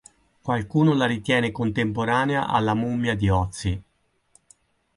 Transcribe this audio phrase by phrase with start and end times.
[0.41, 3.83] Qualcuno la ritiene contemporanea alla mummia di Ötzi.